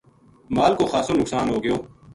[0.55, 1.75] مال کو خاصو نقصان ہوگیو